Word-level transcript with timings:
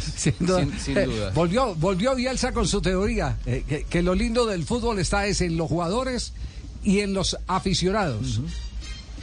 sin, 0.16 0.34
duda. 0.38 1.30
volvió, 1.34 1.74
volvió 1.74 2.14
Bielsa 2.14 2.52
con 2.52 2.66
su 2.66 2.80
teoría, 2.80 3.38
que, 3.44 4.02
lo 4.02 4.14
lindo 4.14 4.46
del 4.46 4.64
fútbol 4.64 4.98
está 4.98 5.26
es 5.26 5.40
en 5.40 5.56
los 5.56 5.68
jugadores 5.68 6.32
y 6.82 7.00
en 7.00 7.14
los 7.14 7.36
aficionados. 7.46 8.40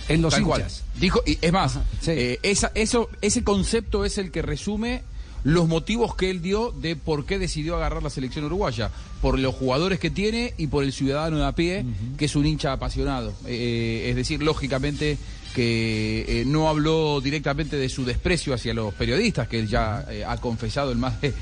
En 0.07 0.21
los 0.21 0.39
hinchas. 0.39 0.83
Dijo, 0.99 1.21
y 1.25 1.37
es 1.41 1.51
más, 1.51 1.79
esa, 2.05 2.71
eso, 2.73 3.09
ese 3.21 3.43
concepto 3.43 4.05
es 4.05 4.17
el 4.17 4.31
que 4.31 4.41
resume 4.41 5.03
los 5.43 5.67
motivos 5.67 6.15
que 6.15 6.29
él 6.29 6.41
dio 6.41 6.71
de 6.71 6.95
por 6.95 7.25
qué 7.25 7.39
decidió 7.39 7.75
agarrar 7.75 8.03
la 8.03 8.09
selección 8.09 8.45
uruguaya, 8.45 8.91
por 9.21 9.39
los 9.39 9.55
jugadores 9.55 9.99
que 9.99 10.09
tiene 10.09 10.53
y 10.57 10.67
por 10.67 10.83
el 10.83 10.93
ciudadano 10.93 11.37
de 11.37 11.45
a 11.45 11.53
pie, 11.53 11.85
que 12.17 12.25
es 12.25 12.35
un 12.35 12.45
hincha 12.45 12.73
apasionado. 12.73 13.33
Eh, 13.45 14.07
es 14.09 14.15
decir, 14.15 14.43
lógicamente 14.43 15.17
que 15.53 16.25
eh, 16.27 16.43
no 16.45 16.69
habló 16.69 17.21
directamente 17.21 17.77
de 17.77 17.89
su 17.89 18.05
desprecio 18.05 18.53
hacia 18.53 18.73
los 18.73 18.93
periodistas, 18.93 19.47
que 19.47 19.59
él 19.59 19.67
ya 19.67 20.05
eh, 20.09 20.23
ha 20.25 20.37
confesado 20.37 20.91
en 20.91 20.99
más, 20.99 21.19
de, 21.21 21.33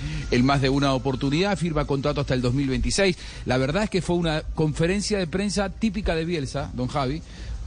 más 0.44 0.62
de 0.62 0.70
una 0.70 0.94
oportunidad, 0.94 1.58
firma 1.58 1.86
contrato 1.86 2.22
hasta 2.22 2.34
el 2.34 2.42
2026. 2.42 3.18
La 3.46 3.58
verdad 3.58 3.84
es 3.84 3.90
que 3.90 4.02
fue 4.02 4.16
una 4.16 4.42
conferencia 4.42 5.18
de 5.20 5.28
prensa 5.28 5.70
típica 5.70 6.16
de 6.16 6.26
Bielsa, 6.26 6.72
don 6.74 6.88
Javi, 6.88 7.22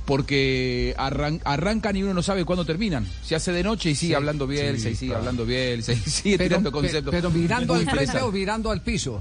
porque 0.06 0.94
arrancan 0.96 1.96
y 1.96 2.02
uno 2.02 2.14
no 2.14 2.22
sabe 2.22 2.44
cuándo 2.44 2.64
terminan. 2.64 3.06
Se 3.22 3.36
hace 3.36 3.52
de 3.52 3.62
noche 3.62 3.90
y 3.90 3.94
sigue 3.94 4.16
hablando 4.16 4.46
Bielsa 4.46 4.90
y 4.90 4.96
sigue 4.96 5.14
hablando 5.14 5.44
Bielsa 5.44 5.92
y 5.92 5.96
sigue 5.96 6.38
tirando 6.38 6.72
conceptos. 6.72 7.12
Pero 7.12 7.30
mirando 7.30 7.74
al 7.74 7.88
frente 7.88 8.20
o 8.20 8.32
mirando 8.32 8.70
al 8.70 8.82
piso. 8.82 9.20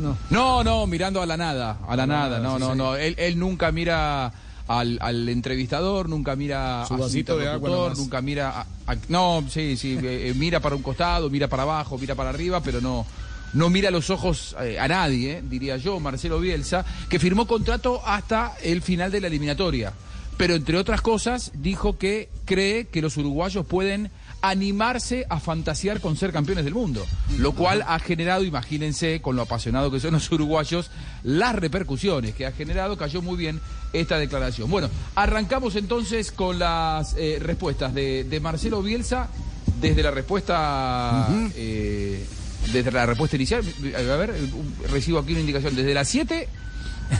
No. 0.00 0.16
no, 0.30 0.62
no, 0.62 0.86
mirando 0.86 1.20
a 1.20 1.26
la 1.26 1.36
nada, 1.36 1.78
a 1.86 1.96
la 1.96 2.06
nada, 2.06 2.38
no, 2.38 2.58
no, 2.58 2.74
no. 2.74 2.94
Él, 2.94 3.16
él 3.18 3.36
nunca 3.36 3.72
mira 3.72 4.32
al, 4.68 5.28
entrevistador, 5.28 6.08
nunca 6.08 6.36
mira 6.36 6.84
Su 6.86 6.94
a 6.94 7.08
de 7.08 7.48
agua 7.48 7.92
nunca 7.96 8.20
mira 8.20 8.66
a, 8.86 8.96
no, 9.08 9.44
sí, 9.48 9.76
sí, 9.76 9.98
eh, 10.02 10.28
eh, 10.28 10.34
mira 10.36 10.60
para 10.60 10.76
un 10.76 10.82
costado, 10.82 11.30
mira 11.30 11.48
para 11.48 11.62
abajo, 11.64 11.98
mira 11.98 12.14
para 12.14 12.30
arriba, 12.30 12.60
pero 12.62 12.80
no 12.80 13.06
no 13.54 13.70
mira 13.70 13.90
los 13.90 14.10
ojos 14.10 14.54
eh, 14.60 14.78
a 14.78 14.86
nadie, 14.88 15.42
diría 15.42 15.78
yo, 15.78 15.98
Marcelo 16.00 16.38
Bielsa, 16.38 16.84
que 17.08 17.18
firmó 17.18 17.46
contrato 17.46 18.02
hasta 18.04 18.54
el 18.62 18.82
final 18.82 19.10
de 19.10 19.22
la 19.22 19.28
eliminatoria. 19.28 19.92
Pero 20.36 20.54
entre 20.54 20.76
otras 20.76 21.00
cosas 21.00 21.50
dijo 21.54 21.98
que 21.98 22.28
cree 22.44 22.86
que 22.86 23.02
los 23.02 23.16
uruguayos 23.16 23.66
pueden 23.66 24.10
animarse 24.40 25.26
a 25.28 25.40
fantasear 25.40 26.00
con 26.00 26.16
ser 26.16 26.32
campeones 26.32 26.64
del 26.64 26.74
mundo, 26.74 27.04
lo 27.38 27.52
cual 27.52 27.84
ha 27.86 27.98
generado, 27.98 28.44
imagínense, 28.44 29.20
con 29.20 29.36
lo 29.36 29.42
apasionado 29.42 29.90
que 29.90 30.00
son 30.00 30.12
los 30.12 30.30
uruguayos, 30.30 30.90
las 31.22 31.54
repercusiones 31.54 32.34
que 32.34 32.46
ha 32.46 32.52
generado, 32.52 32.96
cayó 32.96 33.22
muy 33.22 33.36
bien 33.36 33.60
esta 33.92 34.18
declaración. 34.18 34.70
Bueno, 34.70 34.88
arrancamos 35.14 35.76
entonces 35.76 36.30
con 36.32 36.58
las 36.58 37.14
eh, 37.16 37.38
respuestas 37.40 37.94
de, 37.94 38.38
Marcelo 38.42 38.82
Bielsa, 38.82 39.28
desde 39.80 40.02
la 40.02 40.10
respuesta... 40.10 41.28
Eh, 41.54 42.24
desde 42.72 42.90
la 42.90 43.06
respuesta 43.06 43.36
inicial, 43.36 43.64
a 43.96 44.16
ver, 44.16 44.34
recibo 44.90 45.20
aquí 45.20 45.30
una 45.30 45.40
indicación, 45.40 45.74
desde 45.74 45.94
las 45.94 46.08
7 46.08 46.48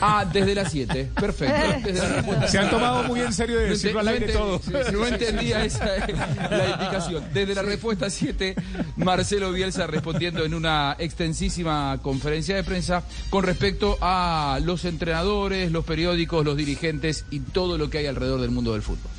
Ah, 0.00 0.24
desde 0.30 0.54
las 0.54 0.70
7. 0.70 1.10
Perfecto. 1.14 2.48
Se 2.48 2.58
han 2.58 2.70
tomado 2.70 3.04
muy 3.04 3.20
en 3.20 3.32
serio 3.32 3.58
de 3.58 3.70
decirlo 3.70 4.00
al 4.00 4.08
aire 4.08 4.32
todo. 4.32 4.60
no 4.92 5.06
entendía 5.06 5.64
esa 5.64 5.86
la 5.86 6.70
indicación. 6.70 7.24
Desde 7.32 7.54
la 7.54 7.62
respuesta 7.62 8.10
7, 8.10 8.54
Marcelo 8.96 9.52
Bielsa 9.52 9.86
respondiendo 9.86 10.44
en 10.44 10.54
una 10.54 10.96
extensísima 10.98 11.98
conferencia 12.02 12.56
de 12.56 12.64
prensa 12.64 13.02
con 13.30 13.44
respecto 13.44 13.98
a 14.00 14.58
los 14.62 14.84
entrenadores, 14.84 15.72
los 15.72 15.84
periódicos, 15.84 16.44
los 16.44 16.56
dirigentes 16.56 17.24
y 17.30 17.40
todo 17.40 17.78
lo 17.78 17.90
que 17.90 17.98
hay 17.98 18.06
alrededor 18.06 18.40
del 18.40 18.50
mundo 18.50 18.72
del 18.72 18.82
fútbol. 18.82 19.10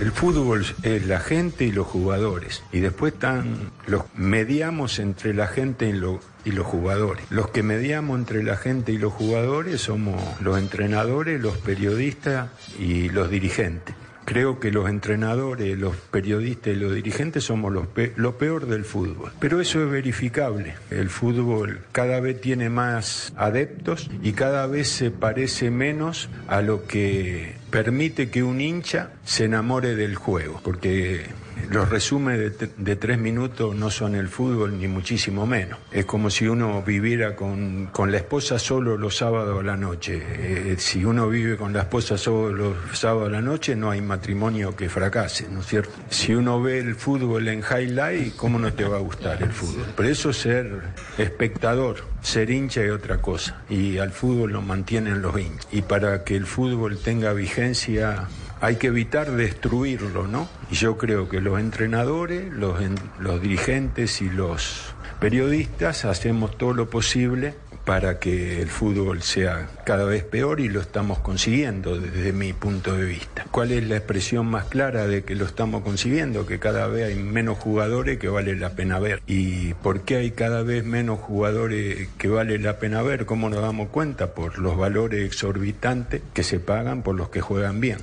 El 0.00 0.12
fútbol 0.12 0.64
es 0.84 1.06
la 1.06 1.18
gente 1.18 1.64
y 1.64 1.72
los 1.72 1.88
jugadores. 1.88 2.62
Y 2.72 2.78
después 2.78 3.14
están 3.14 3.72
los 3.88 4.04
mediamos 4.14 5.00
entre 5.00 5.34
la 5.34 5.48
gente 5.48 5.88
y, 5.88 6.48
y 6.48 6.52
los 6.52 6.66
jugadores. 6.66 7.24
Los 7.30 7.48
que 7.48 7.64
mediamos 7.64 8.16
entre 8.16 8.44
la 8.44 8.56
gente 8.56 8.92
y 8.92 8.98
los 8.98 9.12
jugadores 9.12 9.80
somos 9.80 10.22
los 10.40 10.56
entrenadores, 10.56 11.40
los 11.40 11.56
periodistas 11.58 12.50
y 12.78 13.08
los 13.08 13.28
dirigentes. 13.28 13.96
Creo 14.28 14.60
que 14.60 14.70
los 14.70 14.90
entrenadores, 14.90 15.78
los 15.78 15.96
periodistas 15.96 16.74
y 16.74 16.76
los 16.76 16.94
dirigentes 16.94 17.44
somos 17.44 17.72
los 17.72 17.86
lo 18.16 18.36
peor 18.36 18.66
del 18.66 18.84
fútbol. 18.84 19.32
Pero 19.40 19.58
eso 19.58 19.82
es 19.82 19.90
verificable. 19.90 20.74
El 20.90 21.08
fútbol 21.08 21.80
cada 21.92 22.20
vez 22.20 22.38
tiene 22.38 22.68
más 22.68 23.32
adeptos 23.38 24.10
y 24.22 24.32
cada 24.32 24.66
vez 24.66 24.90
se 24.90 25.10
parece 25.10 25.70
menos 25.70 26.28
a 26.46 26.60
lo 26.60 26.86
que 26.86 27.54
permite 27.70 28.28
que 28.28 28.42
un 28.42 28.60
hincha 28.60 29.12
se 29.24 29.46
enamore 29.46 29.96
del 29.96 30.14
juego. 30.14 30.60
Porque 30.62 31.24
los 31.70 31.88
resúmenes 31.88 32.52
de, 32.76 32.96
tres 32.96 33.18
minutos 33.18 33.74
no 33.74 33.90
son 33.90 34.14
el 34.14 34.28
fútbol, 34.28 34.78
ni 34.78 34.88
muchísimo 34.88 35.46
menos. 35.46 35.78
Es 35.92 36.04
como 36.04 36.30
si 36.30 36.46
uno 36.46 36.82
viviera 36.82 37.36
con, 37.36 37.86
con 37.92 38.10
la 38.10 38.18
esposa 38.18 38.58
solo 38.58 38.96
los 38.96 39.16
sábados 39.16 39.60
a 39.60 39.62
la 39.62 39.76
noche. 39.76 40.22
Eh, 40.22 40.76
si 40.78 41.04
uno 41.04 41.28
vive 41.28 41.56
con 41.56 41.72
la 41.72 41.80
esposa 41.80 42.16
solo 42.16 42.52
los 42.52 42.98
sábados 42.98 43.28
a 43.28 43.32
la 43.32 43.42
noche, 43.42 43.76
no 43.76 43.90
hay 43.90 44.00
matrimonio 44.00 44.74
que 44.74 44.88
fracase, 44.88 45.48
¿no 45.48 45.60
es 45.60 45.66
cierto? 45.66 45.90
Si 46.10 46.34
uno 46.34 46.60
ve 46.60 46.78
el 46.78 46.94
fútbol 46.94 47.48
en 47.48 47.60
highlight, 47.62 48.36
¿cómo 48.36 48.58
no 48.58 48.72
te 48.72 48.84
va 48.84 48.96
a 48.96 49.00
gustar 49.00 49.42
el 49.42 49.52
fútbol? 49.52 49.86
Por 49.94 50.06
eso 50.06 50.32
ser 50.32 50.82
espectador, 51.18 52.04
ser 52.22 52.50
hincha 52.50 52.82
es 52.82 52.90
otra 52.90 53.18
cosa. 53.18 53.62
Y 53.68 53.98
al 53.98 54.12
fútbol 54.12 54.52
lo 54.52 54.62
mantienen 54.62 55.22
los 55.22 55.38
hinchas. 55.38 55.68
Y 55.72 55.82
para 55.82 56.24
que 56.24 56.36
el 56.36 56.46
fútbol 56.46 56.98
tenga 56.98 57.32
vigencia 57.32 58.28
hay 58.60 58.76
que 58.76 58.88
evitar 58.88 59.30
destruirlo, 59.32 60.26
¿no? 60.26 60.48
Y 60.70 60.74
yo 60.74 60.98
creo 60.98 61.28
que 61.28 61.40
los 61.40 61.60
entrenadores, 61.60 62.52
los, 62.52 62.80
los 63.18 63.40
dirigentes 63.40 64.20
y 64.20 64.30
los 64.30 64.94
periodistas 65.20 66.04
hacemos 66.04 66.56
todo 66.56 66.74
lo 66.74 66.90
posible 66.90 67.54
para 67.88 68.18
que 68.18 68.60
el 68.60 68.68
fútbol 68.68 69.22
sea 69.22 69.66
cada 69.86 70.04
vez 70.04 70.22
peor 70.22 70.60
y 70.60 70.68
lo 70.68 70.78
estamos 70.78 71.20
consiguiendo 71.20 71.98
desde 71.98 72.34
mi 72.34 72.52
punto 72.52 72.94
de 72.94 73.06
vista. 73.06 73.46
¿Cuál 73.50 73.72
es 73.72 73.88
la 73.88 73.96
expresión 73.96 74.44
más 74.46 74.66
clara 74.66 75.06
de 75.06 75.24
que 75.24 75.34
lo 75.34 75.46
estamos 75.46 75.82
consiguiendo? 75.82 76.44
Que 76.44 76.58
cada 76.58 76.86
vez 76.86 77.06
hay 77.06 77.14
menos 77.14 77.56
jugadores 77.56 78.18
que 78.18 78.28
vale 78.28 78.56
la 78.56 78.74
pena 78.74 78.98
ver. 78.98 79.22
¿Y 79.26 79.72
por 79.72 80.02
qué 80.02 80.16
hay 80.16 80.32
cada 80.32 80.62
vez 80.62 80.84
menos 80.84 81.18
jugadores 81.18 82.10
que 82.18 82.28
vale 82.28 82.58
la 82.58 82.78
pena 82.78 83.00
ver? 83.00 83.24
¿Cómo 83.24 83.48
nos 83.48 83.62
damos 83.62 83.88
cuenta? 83.88 84.34
Por 84.34 84.58
los 84.58 84.76
valores 84.76 85.24
exorbitantes 85.24 86.20
que 86.34 86.42
se 86.42 86.60
pagan 86.60 87.02
por 87.02 87.16
los 87.16 87.30
que 87.30 87.40
juegan 87.40 87.80
bien 87.80 87.96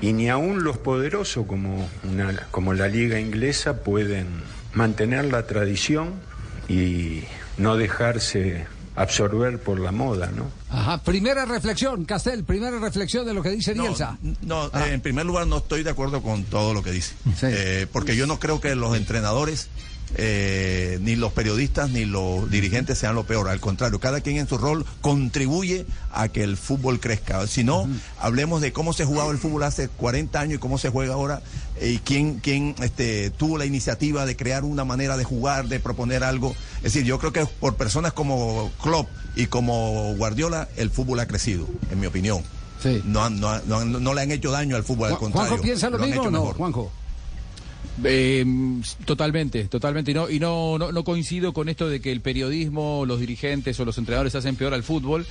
y 0.00 0.12
ni 0.12 0.28
aún 0.28 0.64
los 0.64 0.78
poderosos 0.78 1.46
como, 1.46 1.88
como 2.50 2.74
la 2.74 2.88
liga 2.88 3.18
inglesa 3.18 3.82
pueden 3.82 4.26
mantener 4.72 5.26
la 5.26 5.46
tradición 5.46 6.14
y 6.68 7.22
no 7.58 7.76
dejarse 7.76 8.66
absorber 8.96 9.58
por 9.58 9.80
la 9.80 9.92
moda, 9.92 10.30
¿no? 10.34 10.50
Ajá, 10.70 10.98
primera 11.02 11.44
reflexión, 11.44 12.04
Castel, 12.04 12.44
primera 12.44 12.78
reflexión 12.78 13.26
de 13.26 13.34
lo 13.34 13.42
que 13.42 13.50
dice 13.50 13.74
Bielsa. 13.74 14.18
No, 14.42 14.70
ah. 14.72 14.88
en 14.88 15.00
primer 15.00 15.26
lugar 15.26 15.46
no 15.46 15.58
estoy 15.58 15.82
de 15.82 15.90
acuerdo 15.90 16.22
con 16.22 16.44
todo 16.44 16.74
lo 16.74 16.82
que 16.82 16.92
dice, 16.92 17.14
eh, 17.42 17.86
porque 17.92 18.16
yo 18.16 18.26
no 18.26 18.38
creo 18.38 18.60
que 18.60 18.74
los 18.74 18.96
entrenadores 18.96 19.68
eh, 20.16 20.98
ni 21.02 21.16
los 21.16 21.32
periodistas 21.32 21.90
ni 21.90 22.04
los 22.04 22.50
dirigentes 22.50 22.98
sean 22.98 23.14
lo 23.14 23.24
peor. 23.24 23.48
Al 23.48 23.60
contrario, 23.60 23.98
cada 23.98 24.20
quien 24.20 24.36
en 24.36 24.48
su 24.48 24.58
rol 24.58 24.84
contribuye 25.00 25.86
a 26.12 26.28
que 26.28 26.42
el 26.42 26.56
fútbol 26.56 27.00
crezca. 27.00 27.46
Si 27.46 27.64
no, 27.64 27.88
hablemos 28.18 28.60
de 28.60 28.72
cómo 28.72 28.92
se 28.92 29.04
jugaba 29.04 29.32
el 29.32 29.38
fútbol 29.38 29.64
hace 29.64 29.88
40 29.88 30.38
años 30.38 30.54
y 30.56 30.58
cómo 30.58 30.78
se 30.78 30.90
juega 30.90 31.14
ahora 31.14 31.42
eh, 31.80 31.90
y 31.90 31.98
quién, 31.98 32.40
quién 32.40 32.74
este, 32.82 33.30
tuvo 33.30 33.58
la 33.58 33.66
iniciativa 33.66 34.26
de 34.26 34.36
crear 34.36 34.64
una 34.64 34.84
manera 34.84 35.16
de 35.16 35.24
jugar, 35.24 35.68
de 35.68 35.80
proponer 35.80 36.22
algo. 36.22 36.54
Es 36.78 36.94
decir, 36.94 37.04
yo 37.04 37.18
creo 37.18 37.32
que 37.32 37.46
por 37.46 37.76
personas 37.76 38.12
como 38.12 38.70
Klopp 38.82 39.08
y 39.36 39.46
como 39.46 40.14
Guardiola, 40.16 40.68
el 40.76 40.90
fútbol 40.90 41.20
ha 41.20 41.26
crecido, 41.26 41.66
en 41.90 42.00
mi 42.00 42.06
opinión. 42.06 42.42
No, 43.04 43.30
no, 43.30 43.60
no, 43.64 44.14
le 44.14 44.20
han 44.20 44.30
hecho 44.30 44.50
daño 44.50 44.76
al 44.76 44.84
fútbol, 44.84 45.12
al 45.12 45.18
contrario. 45.18 45.48
¿Juanjo 45.48 45.64
piensa 45.64 45.88
lo, 45.88 45.98
mismo 45.98 46.22
o 46.24 46.30
no, 46.30 46.44
Juanjo? 46.52 46.92
Eh, 48.02 48.44
totalmente, 49.04 49.64
totalmente. 49.64 50.10
Y, 50.10 50.14
no, 50.14 50.28
y 50.28 50.40
no, 50.40 50.78
no, 50.78 51.04
coincido 51.04 51.52
con 51.52 51.68
esto 51.68 51.88
de 51.88 52.00
que 52.00 52.10
el 52.10 52.20
periodismo, 52.20 53.04
los 53.06 53.20
dirigentes 53.20 53.78
o 53.78 53.84
los 53.84 53.98
entrenadores 53.98 54.34
hacen 54.34 54.56
peor 54.56 54.74
al 54.74 54.82
fútbol, 54.82 55.26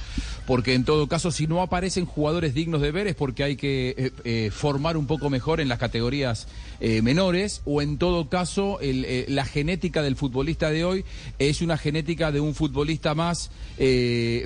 porque 0.48 0.74
en 0.74 0.86
todo 0.86 1.08
caso, 1.08 1.32
si 1.32 1.46
no 1.46 1.62
aparecen 1.62 2.06
jugadores 2.06 2.54
dignos 2.54 2.82
de 2.82 2.92
ver 2.92 3.08
es 3.08 3.16
porque 3.16 3.44
hay 3.44 3.56
que 3.58 3.96
eh, 3.98 4.12
eh, 4.24 4.52
formar 4.52 4.96
un 4.96 5.08
poco 5.08 5.30
mejor 5.30 5.60
en 5.60 5.68
las 5.68 5.80
categorías 5.80 6.48
eh, 6.80 7.02
menores, 7.02 7.62
o 7.66 7.82
en 7.82 7.98
todo 7.98 8.30
caso, 8.30 8.80
el, 8.80 9.26
la 9.28 9.46
genética 9.46 10.02
del 10.02 10.16
futbolista 10.16 10.70
de 10.70 10.86
hoy 10.86 11.06
es 11.40 11.62
una 11.62 11.78
genética 11.78 12.32
de 12.32 12.40
un 12.40 12.56
futbolista 12.56 13.14
más, 13.14 13.52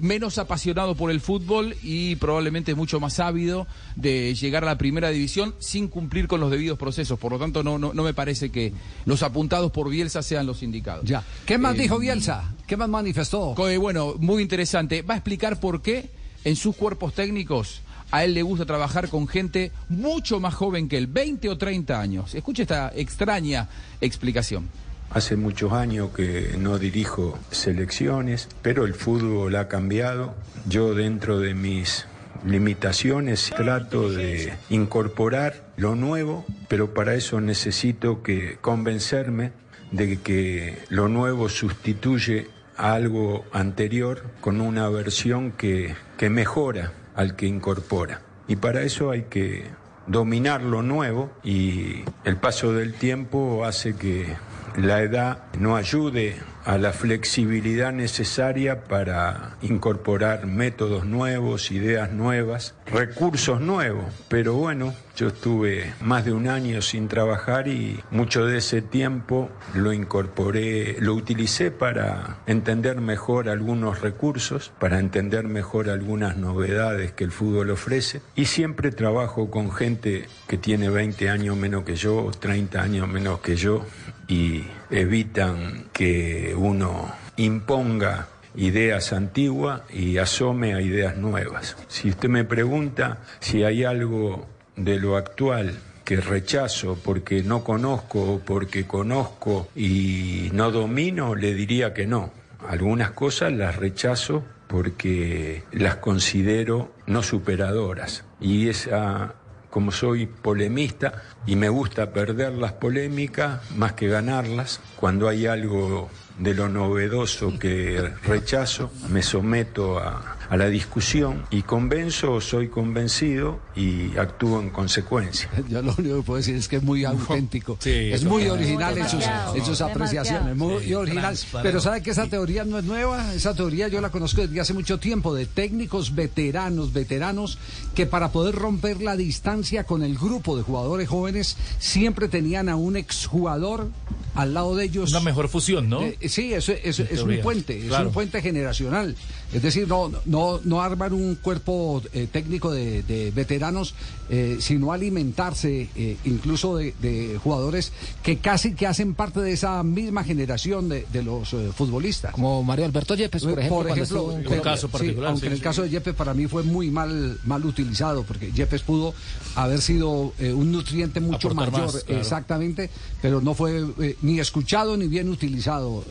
menos 0.01 0.37
apasionado 0.37 0.95
por 0.95 1.11
el 1.11 1.19
fútbol 1.19 1.75
y 1.83 2.15
probablemente 2.15 2.75
mucho 2.75 2.99
más 2.99 3.19
ávido 3.19 3.67
de 3.95 4.33
llegar 4.35 4.63
a 4.63 4.67
la 4.67 4.77
primera 4.77 5.09
división 5.09 5.55
sin 5.59 5.87
cumplir 5.87 6.27
con 6.27 6.39
los 6.39 6.51
debidos 6.51 6.77
procesos. 6.77 7.19
Por 7.19 7.31
lo 7.33 7.39
tanto, 7.39 7.63
no, 7.63 7.77
no 7.77 8.06
me 8.07 8.13
parece 8.13 8.49
que 8.49 8.73
los 9.05 9.23
apuntados 9.23 9.71
por 9.71 9.89
Bielsa 9.89 10.23
sean 10.23 10.45
los 10.45 10.63
indicados. 10.63 11.05
Ya. 11.05 11.23
¿Qué 11.45 11.57
más 11.57 11.75
eh, 11.75 11.79
dijo 11.83 11.99
Bielsa? 11.99 12.53
¿Qué 12.65 12.77
más 12.77 12.89
manifestó? 12.89 13.53
Bueno, 13.53 14.15
muy 14.19 14.41
interesante. 14.41 15.01
Va 15.01 15.13
a 15.13 15.17
explicar 15.17 15.59
por 15.59 15.81
qué 15.81 16.09
en 16.43 16.55
sus 16.55 16.75
cuerpos 16.75 17.13
técnicos 17.13 17.81
a 18.11 18.23
él 18.23 18.33
le 18.33 18.41
gusta 18.41 18.65
trabajar 18.65 19.09
con 19.09 19.27
gente 19.27 19.71
mucho 19.89 20.39
más 20.39 20.53
joven 20.53 20.87
que 20.87 20.97
él, 20.97 21.07
20 21.07 21.49
o 21.49 21.57
30 21.57 21.99
años. 21.99 22.35
Escuche 22.35 22.63
esta 22.63 22.91
extraña 22.95 23.67
explicación. 23.99 24.69
Hace 25.09 25.35
muchos 25.37 25.71
años 25.71 26.09
que 26.15 26.55
no 26.57 26.79
dirijo 26.79 27.37
selecciones, 27.51 28.49
pero 28.61 28.85
el 28.85 28.93
fútbol 28.93 29.55
ha 29.55 29.67
cambiado. 29.67 30.35
Yo 30.67 30.93
dentro 30.93 31.39
de 31.39 31.53
mis 31.53 32.05
limitaciones 32.47 33.51
trato 33.55 34.09
de 34.09 34.53
incorporar 34.69 35.71
lo 35.77 35.95
nuevo, 35.95 36.45
pero 36.67 36.93
para 36.93 37.13
eso 37.15 37.41
necesito 37.41 38.23
que 38.23 38.57
convencerme 38.61 39.51
de 39.91 40.19
que 40.19 40.79
lo 40.89 41.07
nuevo 41.07 41.49
sustituye 41.49 42.49
a 42.75 42.93
algo 42.93 43.45
anterior 43.51 44.23
con 44.41 44.61
una 44.61 44.87
versión 44.89 45.51
que, 45.51 45.95
que 46.17 46.29
mejora 46.29 46.93
al 47.15 47.35
que 47.35 47.47
incorpora. 47.47 48.21
Y 48.47 48.55
para 48.57 48.81
eso 48.81 49.11
hay 49.11 49.23
que 49.23 49.65
dominar 50.05 50.61
lo 50.61 50.81
nuevo 50.81 51.31
y 51.43 52.03
el 52.23 52.37
paso 52.37 52.73
del 52.73 52.93
tiempo 52.93 53.65
hace 53.65 53.95
que 53.95 54.35
la 54.77 55.01
edad 55.01 55.43
no 55.59 55.75
ayude 55.75 56.37
a 56.67 56.77
la 56.77 56.91
flexibilidad 56.91 57.93
necesaria 57.93 58.83
para 58.83 59.55
incorporar 59.61 60.47
métodos 60.47 61.05
nuevos, 61.05 61.71
ideas 61.71 62.11
nuevas, 62.11 62.75
recursos 62.87 63.61
nuevos. 63.61 64.13
Pero 64.27 64.55
bueno, 64.55 64.93
yo 65.17 65.29
estuve 65.29 65.93
más 65.99 66.25
de 66.25 66.31
un 66.31 66.47
año 66.47 66.83
sin 66.83 67.07
trabajar 67.07 67.67
y 67.67 67.99
mucho 68.11 68.45
de 68.45 68.59
ese 68.59 68.83
tiempo 68.83 69.49
lo 69.73 69.91
incorporé, 69.91 70.97
lo 70.99 71.15
utilicé 71.15 71.71
para 71.71 72.37
entender 72.45 73.01
mejor 73.01 73.49
algunos 73.49 74.01
recursos, 74.01 74.71
para 74.79 74.99
entender 74.99 75.45
mejor 75.45 75.89
algunas 75.89 76.37
novedades 76.37 77.13
que 77.13 77.23
el 77.23 77.31
fútbol 77.31 77.71
ofrece. 77.71 78.21
Y 78.35 78.45
siempre 78.45 78.91
trabajo 78.91 79.49
con 79.49 79.71
gente 79.71 80.27
que 80.47 80.59
tiene 80.59 80.91
20 80.91 81.31
años 81.31 81.57
menos 81.57 81.83
que 81.83 81.95
yo, 81.95 82.29
30 82.39 82.79
años 82.79 83.07
menos 83.07 83.39
que 83.39 83.55
yo, 83.55 83.83
y 84.27 84.65
evitan 84.91 85.85
que 85.93 86.53
uno 86.55 87.11
imponga 87.37 88.27
ideas 88.55 89.13
antiguas 89.13 89.81
y 89.91 90.19
asome 90.19 90.75
a 90.75 90.81
ideas 90.81 91.17
nuevas. 91.17 91.75
Si 91.87 92.09
usted 92.09 92.29
me 92.29 92.43
pregunta 92.43 93.19
si 93.39 93.63
hay 93.63 93.83
algo 93.83 94.45
de 94.77 94.99
lo 94.99 95.17
actual 95.17 95.77
que 96.05 96.21
rechazo 96.21 96.97
porque 97.03 97.43
no 97.43 97.65
conozco 97.65 98.35
o 98.35 98.39
porque 98.39 98.87
conozco 98.87 99.67
y 99.75 100.49
no 100.53 100.71
domino, 100.71 101.35
le 101.35 101.53
diría 101.53 101.93
que 101.93 102.07
no. 102.07 102.31
Algunas 102.65 103.11
cosas 103.11 103.51
las 103.51 103.75
rechazo 103.75 104.43
porque 104.67 105.63
las 105.73 105.97
considero 105.97 106.93
no 107.07 107.23
superadoras. 107.23 108.23
Y 108.39 108.69
esa 108.69 109.35
como 109.69 109.91
soy 109.91 110.25
polemista 110.25 111.23
y 111.45 111.55
me 111.55 111.69
gusta 111.69 112.11
perder 112.11 112.53
las 112.53 112.73
polémicas 112.73 113.59
más 113.75 113.93
que 113.93 114.07
ganarlas, 114.07 114.79
cuando 114.97 115.29
hay 115.29 115.45
algo 115.45 116.09
de 116.39 116.53
lo 116.53 116.69
novedoso 116.69 117.57
que 117.57 118.13
rechazo, 118.23 118.91
me 119.09 119.23
someto 119.23 119.97
a, 119.97 120.37
a 120.49 120.57
la 120.57 120.67
discusión 120.67 121.45
y 121.49 121.63
convenzo 121.63 122.33
o 122.33 122.41
soy 122.41 122.69
convencido 122.69 123.59
y 123.75 124.17
actúo 124.17 124.61
en 124.61 124.69
consecuencia. 124.69 125.49
Yo 125.69 125.81
lo 125.81 125.93
único 125.97 126.17
que 126.17 126.21
puedo 126.21 126.37
decir 126.37 126.55
es 126.55 126.67
que 126.67 126.77
es 126.77 126.83
muy 126.83 127.05
auténtico, 127.05 127.77
es 127.83 128.23
muy 128.23 128.47
original 128.47 128.97
en 128.97 129.09
sus, 129.09 129.23
en 129.55 129.65
sus 129.65 129.81
apreciaciones, 129.81 130.55
muy 130.55 130.93
original. 130.93 131.37
Pero 131.61 131.81
sabe 131.81 132.01
que 132.01 132.11
esa 132.11 132.27
teoría 132.27 132.63
no 132.63 132.77
es 132.79 132.85
nueva, 132.85 133.33
esa 133.33 133.53
teoría 133.53 133.87
yo 133.87 133.99
la 134.01 134.09
conozco 134.09 134.41
desde 134.41 134.59
hace 134.59 134.73
mucho 134.73 134.99
tiempo, 134.99 135.33
de 135.33 135.45
técnicos 135.45 136.15
veteranos, 136.15 136.93
veteranos, 136.93 137.57
que 137.93 138.05
para 138.05 138.31
poder 138.31 138.55
romper 138.55 139.01
la 139.01 139.15
distancia 139.15 139.83
con 139.83 140.03
el 140.03 140.17
grupo 140.17 140.55
de 140.55 140.63
jugadores 140.63 141.09
jóvenes 141.09 141.57
siempre 141.79 142.27
tenían 142.27 142.69
a 142.69 142.75
un 142.75 142.95
exjugador 142.95 143.89
al 144.37 144.53
lado 144.53 144.75
de 144.75 144.85
ellos. 144.85 145.09
Una 145.09 145.19
mejor 145.19 145.49
fusión, 145.49 145.89
¿no? 145.89 146.03
Eh, 146.03 146.29
sí, 146.29 146.53
eso, 146.53 146.71
es 146.71 146.99
un 146.99 147.39
puente, 147.41 147.87
es 147.87 147.91
un 147.91 148.11
puente 148.11 148.41
generacional. 148.41 149.15
Es 149.53 149.61
decir, 149.61 149.87
no, 149.87 150.11
no, 150.25 150.59
no 150.65 150.81
armar 150.81 151.13
un 151.13 151.35
cuerpo 151.35 152.01
eh, 152.11 152.27
técnico 152.29 152.71
de, 152.71 153.31
veteranos, 153.33 153.95
eh, 154.29 154.57
sino 154.59 154.91
alimentarse 154.91 155.89
eh, 155.95 156.17
incluso 156.25 156.75
de, 156.77 157.39
jugadores 157.41 157.93
que 158.23 158.37
casi 158.37 158.73
que 158.73 158.87
hacen 158.87 159.15
parte 159.15 159.39
de 159.39 159.53
esa 159.53 159.81
misma 159.83 160.23
generación 160.25 160.89
de, 160.89 161.05
los 161.23 161.55
futbolistas. 161.75 162.31
Como 162.33 162.61
Mario 162.63 162.85
Alberto 162.85 163.15
Yepes, 163.15 163.43
por 163.43 163.59
ejemplo. 163.59 163.77
Por 163.77 163.89
ejemplo, 163.89 164.23
un, 164.25 164.43
caso 164.61 164.89
particular. 164.89 165.31
aunque 165.31 165.47
en 165.47 165.53
el 165.53 165.61
caso 165.61 165.81
de 165.81 165.89
Yepes 165.89 166.13
para 166.13 166.33
mí 166.33 166.47
fue 166.47 166.63
muy 166.63 166.91
mal, 166.91 167.39
mal 167.45 167.65
utilizado, 167.65 168.23
porque 168.23 168.51
Yepes 168.51 168.81
pudo 168.81 169.13
haber 169.55 169.81
sido 169.81 170.33
un 170.39 170.71
nutriente 170.71 171.19
mucho 171.21 171.53
mayor, 171.53 171.89
exactamente, 172.07 172.89
pero 173.21 173.41
no 173.41 173.53
fue 173.53 173.85
ni 174.27 174.39
escuchado 174.39 174.97
ni 174.97 175.07
bien 175.07 175.29
utilizado 175.29 176.03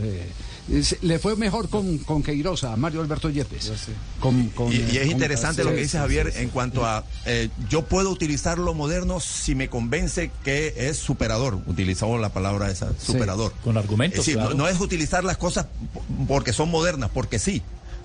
le 1.03 1.19
fue 1.19 1.37
mejor 1.37 1.69
con, 1.69 1.99
con 1.99 2.23
Queiroz 2.23 2.65
Mario 2.77 3.01
Alberto 3.01 3.31
Yepes. 3.31 3.73
y, 4.71 4.97
es 4.97 5.07
interesante 5.07 5.63
lo 5.63 5.71
que 5.71 5.83
dice 5.83 5.99
Javier 5.99 6.33
en 6.37 6.49
cuanto 6.49 6.85
a 6.85 7.05
eh, 7.25 7.49
yo 7.69 7.83
puedo 7.83 8.11
utilizar 8.11 8.59
lo 8.59 8.75
moderno 8.75 9.21
si 9.21 9.55
me 9.55 9.69
convence 9.69 10.31
que 10.45 10.75
es 10.77 10.97
superador. 10.97 11.61
Utilizamos 11.67 12.21
la 12.21 12.31
palabra 12.31 12.71
esa, 12.71 12.93
superador. 12.99 13.53
con 13.63 13.77
argumentos. 13.77 14.27
no 14.57 14.67
es 14.67 14.81
utilizar 14.81 15.23
las 15.23 15.37
cosas 15.37 15.67
porque 16.27 16.53
son 16.53 16.71
modernas, 16.71 17.11
porque 17.12 17.39
sí, 17.39 17.62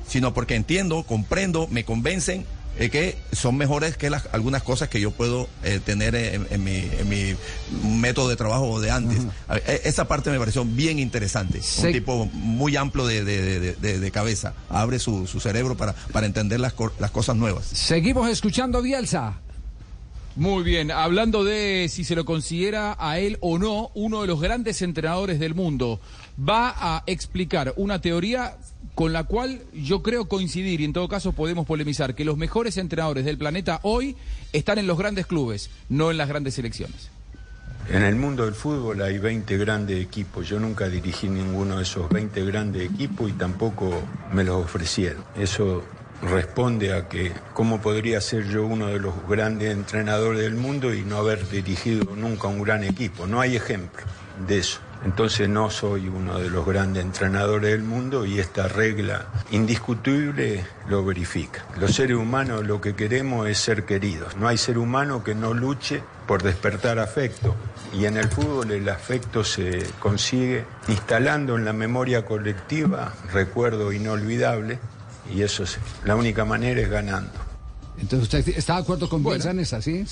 sino 0.07 0.33
porque 0.33 0.55
entiendo, 0.55 1.03
comprendo, 1.03 1.67
me 1.71 1.83
convencen 1.83 2.45
es 2.77 2.89
que 2.89 3.17
son 3.31 3.57
mejores 3.57 3.97
que 3.97 4.09
las, 4.09 4.27
algunas 4.31 4.63
cosas 4.63 4.89
que 4.89 4.99
yo 4.99 5.11
puedo 5.11 5.47
eh, 5.63 5.79
tener 5.83 6.15
en, 6.15 6.63
mi, 6.63 6.77
en, 6.77 7.09
mi, 7.09 7.35
método 7.83 8.29
de 8.29 8.35
trabajo 8.35 8.79
de 8.79 8.91
antes. 8.91 9.19
E, 9.67 9.81
esa 9.85 10.07
parte 10.07 10.29
me 10.29 10.39
pareció 10.39 10.65
bien 10.65 10.99
interesante. 10.99 11.61
Un 11.83 11.91
tipo 11.91 12.25
muy 12.33 12.75
amplio 12.75 13.05
de, 13.05 13.23
de, 13.23 14.11
cabeza. 14.11 14.53
Abre 14.69 14.99
su, 14.99 15.27
su, 15.27 15.39
cerebro 15.39 15.75
para, 15.75 15.93
para 15.93 16.25
entender 16.25 16.59
las, 16.59 16.73
las 16.99 17.11
cosas 17.11 17.35
nuevas. 17.35 17.65
Seguimos 17.65 18.29
escuchando 18.29 18.81
Bielsa. 18.81 19.39
Muy 20.37 20.63
bien, 20.63 20.91
hablando 20.91 21.43
de 21.43 21.87
si 21.89 22.05
se 22.05 22.15
lo 22.15 22.23
considera 22.23 22.95
a 22.97 23.19
él 23.19 23.37
o 23.41 23.57
no 23.57 23.91
uno 23.95 24.21
de 24.21 24.27
los 24.27 24.39
grandes 24.39 24.81
entrenadores 24.81 25.39
del 25.41 25.55
mundo, 25.55 25.99
va 26.39 26.73
a 26.77 27.03
explicar 27.05 27.73
una 27.75 27.99
teoría 27.99 28.55
con 28.95 29.13
la 29.13 29.23
cual 29.23 29.61
yo 29.73 30.01
creo 30.01 30.25
coincidir 30.27 30.81
y 30.81 30.85
en 30.85 30.93
todo 30.93 31.07
caso 31.07 31.31
podemos 31.31 31.65
polemizar 31.65 32.15
que 32.15 32.25
los 32.25 32.37
mejores 32.37 32.77
entrenadores 32.77 33.25
del 33.25 33.37
planeta 33.37 33.79
hoy 33.83 34.15
están 34.53 34.77
en 34.77 34.87
los 34.87 34.97
grandes 34.97 35.25
clubes, 35.25 35.69
no 35.89 36.11
en 36.11 36.17
las 36.17 36.27
grandes 36.27 36.55
selecciones. 36.55 37.09
En 37.89 38.03
el 38.03 38.15
mundo 38.15 38.45
del 38.45 38.53
fútbol 38.53 39.01
hay 39.01 39.17
20 39.17 39.57
grandes 39.57 40.01
equipos. 40.01 40.47
Yo 40.47 40.59
nunca 40.59 40.87
dirigí 40.87 41.27
ninguno 41.27 41.77
de 41.77 41.83
esos 41.83 42.09
20 42.09 42.45
grandes 42.45 42.89
equipos 42.89 43.29
y 43.29 43.33
tampoco 43.33 43.91
me 44.31 44.43
los 44.43 44.63
ofrecieron. 44.63 45.23
Eso 45.35 45.83
responde 46.21 46.93
a 46.93 47.09
que 47.09 47.31
cómo 47.53 47.81
podría 47.81 48.21
ser 48.21 48.47
yo 48.47 48.65
uno 48.65 48.87
de 48.87 48.99
los 48.99 49.13
grandes 49.27 49.71
entrenadores 49.71 50.41
del 50.41 50.55
mundo 50.55 50.93
y 50.93 51.01
no 51.01 51.17
haber 51.17 51.49
dirigido 51.49 52.15
nunca 52.15 52.47
un 52.47 52.61
gran 52.61 52.83
equipo. 52.83 53.25
No 53.27 53.41
hay 53.41 53.55
ejemplo 53.55 54.03
de 54.47 54.59
eso. 54.59 54.79
Entonces 55.03 55.49
no 55.49 55.69
soy 55.69 56.07
uno 56.07 56.37
de 56.37 56.49
los 56.49 56.65
grandes 56.65 57.03
entrenadores 57.03 57.71
del 57.71 57.83
mundo 57.83 58.25
y 58.25 58.39
esta 58.39 58.67
regla 58.67 59.25
indiscutible 59.49 60.63
lo 60.87 61.03
verifica. 61.03 61.65
Los 61.79 61.95
seres 61.95 62.17
humanos 62.17 62.65
lo 62.65 62.79
que 62.79 62.95
queremos 62.95 63.47
es 63.49 63.57
ser 63.57 63.85
queridos. 63.85 64.35
No 64.37 64.47
hay 64.47 64.57
ser 64.57 64.77
humano 64.77 65.23
que 65.23 65.33
no 65.33 65.53
luche 65.53 66.03
por 66.27 66.43
despertar 66.43 66.99
afecto. 66.99 67.55
Y 67.97 68.05
en 68.05 68.17
el 68.17 68.29
fútbol 68.29 68.71
el 68.71 68.87
afecto 68.89 69.43
se 69.43 69.83
consigue 69.99 70.65
instalando 70.87 71.57
en 71.57 71.65
la 71.65 71.73
memoria 71.73 72.25
colectiva 72.25 73.13
recuerdo 73.33 73.91
inolvidable 73.91 74.79
y 75.33 75.41
eso 75.41 75.63
es, 75.63 75.77
la 76.05 76.15
única 76.15 76.45
manera 76.45 76.79
es 76.81 76.89
ganando. 76.89 77.31
Entonces 77.99 78.23
usted 78.23 78.57
está 78.57 78.75
de 78.75 78.81
acuerdo 78.81 79.09
con 79.09 79.23
bueno. 79.23 79.43
en 79.49 79.59
esa, 79.59 79.81
¿sí? 79.81 80.05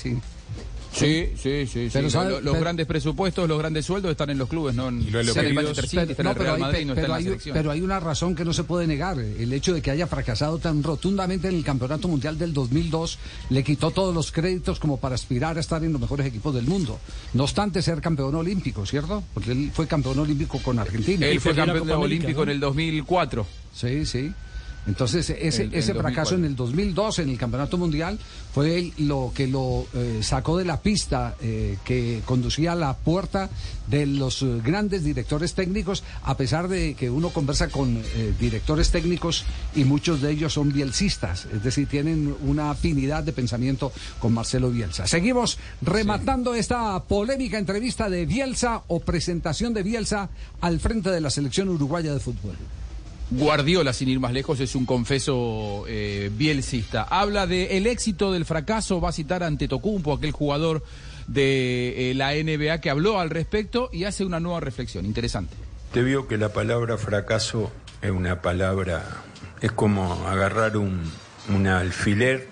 Sí. 1.00 1.32
Sí, 1.36 1.66
sí, 1.66 1.90
sí. 1.90 2.00
los, 2.00 2.60
grandes 2.60 2.86
presupuestos, 2.86 3.48
los 3.48 3.58
grandes 3.58 3.86
sueldos 3.86 4.10
están 4.10 4.30
en 4.30 4.38
los 4.38 4.48
clubes, 4.48 4.74
no 4.74 4.88
en, 4.88 5.02
el 5.02 5.12
Real 5.12 5.54
Madrid, 5.54 6.86
no 6.86 6.94
está 6.94 7.18
en 7.18 7.26
la 7.26 7.38
Pero 7.52 7.70
hay 7.70 7.80
una 7.80 8.00
razón 8.00 8.34
que 8.34 8.44
no 8.44 8.52
se 8.52 8.64
puede 8.64 8.86
negar. 8.86 9.18
El 9.18 9.52
hecho 9.52 9.74
de 9.74 9.82
que 9.82 9.90
haya 9.90 10.06
fracasado 10.06 10.58
tan 10.58 10.82
rotundamente 10.82 11.48
en 11.48 11.54
el 11.54 11.64
Campeonato 11.64 12.08
Mundial 12.08 12.38
del 12.38 12.52
2002 12.52 13.18
le 13.50 13.64
quitó 13.64 13.90
todos 13.90 14.14
los 14.14 14.32
créditos 14.32 14.78
como 14.78 14.98
para 14.98 15.14
aspirar 15.14 15.56
a 15.56 15.60
estar 15.60 15.82
en 15.84 15.92
los 15.92 16.00
mejores 16.00 16.26
equipos 16.26 16.54
del 16.54 16.66
mundo. 16.66 16.98
No 17.34 17.44
obstante 17.44 17.82
ser 17.82 18.00
campeón 18.00 18.34
olímpico, 18.34 18.86
¿cierto? 18.86 19.22
Porque 19.34 19.52
él 19.52 19.70
fue 19.72 19.86
campeón 19.86 20.18
olímpico 20.18 20.58
con 20.58 20.78
Argentina. 20.78 21.26
Él 21.26 21.40
fue 21.40 21.54
campeón 21.54 21.90
olímpico 21.90 22.42
en 22.42 22.50
el 22.50 22.60
2004. 22.60 23.46
Sí, 23.74 24.06
sí. 24.06 24.32
Entonces, 24.86 25.30
ese, 25.30 25.68
ese 25.72 25.94
fracaso 25.94 26.34
en 26.34 26.44
el 26.44 26.56
2002 26.56 27.20
en 27.20 27.30
el 27.30 27.38
Campeonato 27.38 27.76
Mundial 27.76 28.18
fue 28.52 28.92
lo 28.98 29.32
que 29.34 29.46
lo 29.46 29.86
eh, 29.94 30.20
sacó 30.22 30.56
de 30.56 30.64
la 30.64 30.80
pista 30.80 31.36
eh, 31.42 31.76
que 31.84 32.22
conducía 32.24 32.72
a 32.72 32.76
la 32.76 32.96
puerta 32.96 33.50
de 33.88 34.06
los 34.06 34.42
eh, 34.42 34.60
grandes 34.64 35.04
directores 35.04 35.54
técnicos, 35.54 36.02
a 36.22 36.36
pesar 36.36 36.68
de 36.68 36.94
que 36.94 37.10
uno 37.10 37.30
conversa 37.30 37.68
con 37.68 38.00
directores 38.38 38.90
técnicos 38.90 39.44
y 39.74 39.84
muchos 39.84 40.20
de 40.22 40.30
ellos 40.30 40.54
son 40.54 40.72
bielcistas, 40.72 41.46
es 41.52 41.62
decir, 41.62 41.86
tienen 41.86 42.34
una 42.42 42.70
afinidad 42.70 43.22
de 43.22 43.32
pensamiento 43.32 43.92
con 44.18 44.32
Marcelo 44.32 44.70
Bielsa. 44.70 45.06
Seguimos 45.06 45.58
rematando 45.82 46.54
esta 46.54 47.02
polémica 47.04 47.58
entrevista 47.58 48.08
de 48.08 48.26
Bielsa 48.26 48.82
o 48.88 49.00
presentación 49.00 49.74
de 49.74 49.82
Bielsa 49.82 50.30
al 50.60 50.80
frente 50.80 51.10
de 51.10 51.20
la 51.20 51.30
selección 51.30 51.68
uruguaya 51.68 52.12
de 52.12 52.20
fútbol. 52.20 52.56
Guardiola, 53.30 53.92
sin 53.92 54.08
ir 54.08 54.18
más 54.18 54.32
lejos, 54.32 54.58
es 54.60 54.74
un 54.74 54.86
confeso 54.86 55.84
eh, 55.86 56.30
bielcista. 56.34 57.02
Habla 57.02 57.46
de 57.46 57.76
el 57.76 57.86
éxito 57.86 58.32
del 58.32 58.44
fracaso, 58.44 59.00
va 59.00 59.10
a 59.10 59.12
citar 59.12 59.42
ante 59.42 59.68
Tocumpo, 59.68 60.12
aquel 60.12 60.32
jugador 60.32 60.82
de 61.28 62.10
eh, 62.10 62.14
la 62.14 62.32
NBA 62.32 62.80
que 62.80 62.90
habló 62.90 63.20
al 63.20 63.30
respecto 63.30 63.88
y 63.92 64.04
hace 64.04 64.24
una 64.24 64.40
nueva 64.40 64.58
reflexión. 64.60 65.06
Interesante. 65.06 65.54
Te 65.92 66.02
vio 66.02 66.26
que 66.26 66.38
la 66.38 66.48
palabra 66.52 66.98
fracaso 66.98 67.70
es 68.02 68.10
una 68.10 68.42
palabra, 68.42 69.04
es 69.60 69.70
como 69.70 70.26
agarrar 70.26 70.76
un, 70.76 71.00
un 71.48 71.66
alfiler 71.68 72.48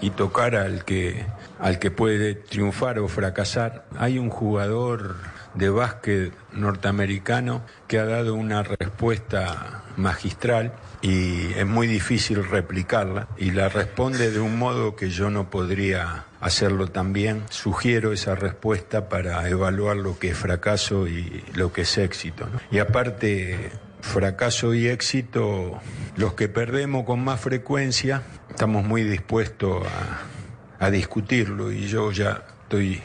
y 0.00 0.10
tocar 0.10 0.54
al 0.54 0.84
que, 0.84 1.24
al 1.58 1.78
que 1.78 1.90
puede 1.90 2.34
triunfar 2.34 2.98
o 2.98 3.08
fracasar. 3.08 3.86
Hay 3.96 4.18
un 4.18 4.30
jugador 4.30 5.16
de 5.54 5.70
básquet 5.70 6.32
norteamericano 6.52 7.62
que 7.86 7.98
ha 7.98 8.04
dado 8.04 8.34
una 8.34 8.62
respuesta 8.62 9.82
magistral 9.96 10.72
y 11.00 11.52
es 11.52 11.66
muy 11.66 11.86
difícil 11.86 12.44
replicarla 12.44 13.28
y 13.36 13.52
la 13.52 13.68
responde 13.68 14.30
de 14.30 14.40
un 14.40 14.58
modo 14.58 14.96
que 14.96 15.10
yo 15.10 15.30
no 15.30 15.50
podría 15.50 16.24
hacerlo 16.40 16.88
también. 16.88 17.42
Sugiero 17.50 18.12
esa 18.12 18.34
respuesta 18.34 19.08
para 19.08 19.48
evaluar 19.48 19.96
lo 19.96 20.18
que 20.18 20.30
es 20.30 20.36
fracaso 20.36 21.06
y 21.06 21.44
lo 21.54 21.72
que 21.72 21.82
es 21.82 21.98
éxito. 21.98 22.48
Y 22.70 22.78
aparte, 22.78 23.70
fracaso 24.00 24.74
y 24.74 24.88
éxito, 24.88 25.78
los 26.16 26.34
que 26.34 26.48
perdemos 26.48 27.04
con 27.04 27.22
más 27.22 27.40
frecuencia, 27.40 28.22
estamos 28.50 28.84
muy 28.84 29.04
dispuestos 29.04 29.86
a, 29.86 30.33
a 30.78 30.90
discutirlo 30.90 31.72
y 31.72 31.86
yo 31.86 32.12
ya 32.12 32.42
estoy 32.62 33.00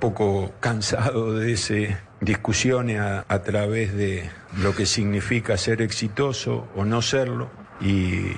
poco 0.00 0.52
cansado 0.60 1.34
de 1.34 1.52
ese 1.52 1.96
discusiones 2.20 3.00
a, 3.00 3.24
a, 3.28 3.42
través 3.42 3.94
de 3.94 4.30
lo 4.58 4.74
que 4.74 4.86
significa 4.86 5.56
ser 5.56 5.82
exitoso 5.82 6.68
o 6.76 6.84
no 6.84 7.02
serlo 7.02 7.50
y 7.80 8.32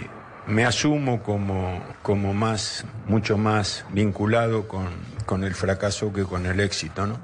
me 0.47 0.65
asumo 0.65 1.23
como, 1.23 1.83
como 2.03 2.33
más, 2.33 2.85
mucho 3.07 3.37
más 3.37 3.85
vinculado 3.91 4.69
con, 4.69 4.89
con 5.25 5.45
el 5.45 5.55
fracaso 5.55 6.13
que 6.13 6.25
con 6.25 6.47
el 6.47 6.61
éxito, 6.61 7.07
¿no? 7.07 7.19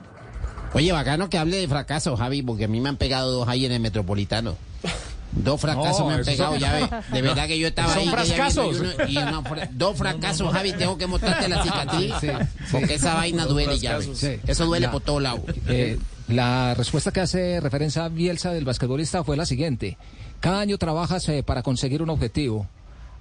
Oye, 0.74 0.90
bacano 0.92 1.28
que 1.28 1.38
hable 1.38 1.58
de 1.58 1.68
fracaso, 1.68 2.16
Javi, 2.16 2.42
porque 2.42 2.64
a 2.64 2.68
mí 2.68 2.80
me 2.80 2.88
han 2.88 2.96
pegado 2.96 3.30
dos 3.30 3.48
ahí 3.48 3.66
en 3.66 3.72
el 3.72 3.80
Metropolitano. 3.80 4.56
Dos 5.32 5.60
fracasos 5.60 6.00
No, 6.00 6.06
me 6.08 6.14
han 6.14 6.24
pegado, 6.24 6.50
son- 6.52 6.60
ya 6.60 6.72
ves. 6.74 6.90
De 7.12 7.22
verdad 7.22 7.46
que 7.46 7.58
yo 7.58 7.68
estaba 7.68 7.94
ahí. 7.94 8.04
que 8.04 8.10
ya 8.10 8.12
frascasos. 8.12 8.80
viendo 8.80 9.02
y 9.08 9.16
uno- 9.16 9.24
y 9.24 9.28
uno 9.28 9.42
fra- 9.42 9.68
dos 9.72 9.96
fracasos, 9.96 10.52
Javi, 10.52 10.72
tengo 10.74 10.98
que 10.98 11.06
mostrarte 11.06 11.48
la 11.48 11.62
cicatriz. 11.62 12.12
Sí, 12.20 12.26
sí. 12.28 12.66
Porque 12.70 12.94
esa 12.94 13.14
vaina 13.14 13.46
duele, 13.46 13.78
ya. 13.78 13.98
Eso 14.46 14.66
duele 14.66 14.86
Ya. 14.86 14.92
por 14.92 15.00
todos 15.02 15.22
lados. 15.22 15.40
Eh, 15.68 15.98
la 16.28 16.74
respuesta 16.74 17.10
que 17.12 17.20
hace 17.20 17.60
referencia 17.60 18.04
a 18.04 18.08
Bielsa 18.08 18.52
del 18.52 18.64
basquetbolista 18.64 19.24
fue 19.24 19.36
la 19.36 19.46
siguiente. 19.46 19.96
Cada 20.40 20.60
año 20.60 20.76
trabajas 20.76 21.28
eh, 21.28 21.42
para 21.42 21.62
conseguir 21.62 22.02
un 22.02 22.10
objetivo. 22.10 22.66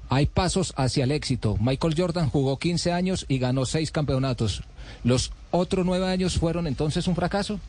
Hay 0.09 0.25
pasos 0.25 0.73
hacia 0.75 1.05
el 1.05 1.11
éxito. 1.11 1.55
Michael 1.61 1.95
Jordan 1.97 2.29
jugó 2.29 2.59
15 2.59 2.91
años 2.91 3.25
y 3.29 3.39
ganó 3.39 3.65
6 3.65 3.91
campeonatos. 3.91 4.63
¿Los 5.05 5.31
otros 5.51 5.85
9 5.85 6.05
años 6.07 6.37
fueron 6.37 6.67
entonces 6.67 7.07
un 7.07 7.15
fracaso? 7.15 7.59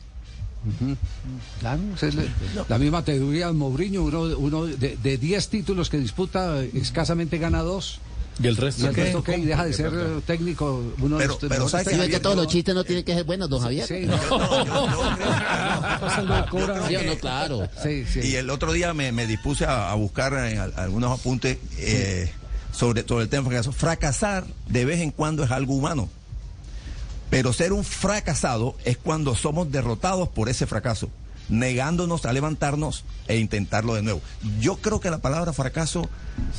Claro, 1.59 1.81
esa 1.95 2.07
es 2.07 2.15
la, 2.15 2.23
la 2.69 2.77
misma 2.77 3.03
teoría 3.03 3.47
de 3.47 3.53
Mourinho, 3.53 4.03
uno, 4.03 4.21
uno 4.37 4.65
de, 4.65 4.97
de 4.97 5.17
10 5.17 5.49
títulos 5.49 5.89
que 5.89 5.97
disputa, 5.97 6.61
escasamente 6.63 7.37
gana 7.37 7.61
dos. 7.61 7.99
¿Y 8.41 8.47
el 8.47 8.53
Y 8.55 8.57
resto 8.57 8.87
el 8.87 8.95
resto 8.95 9.23
que 9.23 9.37
deja 9.37 9.63
de 9.63 9.73
ser 9.73 9.91
eh, 9.93 10.19
técnico, 10.25 10.83
uno 10.99 11.17
de 11.19 11.23
Pero- 11.27 11.33
los 11.33 11.71
pero 11.71 12.07
que 12.09 12.19
todos 12.19 12.35
los 12.35 12.47
chistes 12.47 12.73
no 12.73 12.83
tienen 12.83 13.03
que 13.05 13.13
ser 13.13 13.25
buenos, 13.25 13.47
don 13.47 13.61
Javier. 13.61 13.85
Sí, 13.85 14.07
no, 14.07 14.17
claro. 17.19 17.69
sí, 17.81 18.05
sí. 18.11 18.19
Y 18.23 18.35
el 18.35 18.49
otro 18.49 18.71
día 18.73 18.93
me, 18.93 19.11
me 19.11 19.27
dispuse 19.27 19.65
a, 19.65 19.91
a 19.91 19.95
buscar 19.95 20.33
en 20.47 20.57
al- 20.57 20.73
algunos 20.77 21.19
apuntes 21.19 21.57
eh, 21.77 22.31
sobre, 22.71 23.07
sobre 23.07 23.23
el 23.25 23.29
tema 23.29 23.49
fracaso. 23.49 23.71
Fracasar 23.71 24.45
de 24.67 24.85
vez 24.85 24.99
en 25.01 25.11
cuando 25.11 25.43
es 25.43 25.51
algo 25.51 25.75
humano. 25.75 26.09
Pero 27.33 27.51
ser 27.51 27.73
un 27.73 27.83
fracasado 27.83 28.75
es 28.85 28.95
cuando 28.95 29.33
somos 29.33 29.71
derrotados 29.71 30.29
por 30.29 30.49
ese 30.49 30.67
fracaso, 30.67 31.09
negándonos 31.49 32.27
a 32.27 32.31
levantarnos 32.31 33.05
e 33.27 33.39
intentarlo 33.39 33.95
de 33.95 34.03
nuevo. 34.03 34.21
Yo 34.59 34.75
creo 34.75 34.99
que 34.99 35.09
la 35.09 35.17
palabra 35.17 35.51
fracaso 35.51 36.07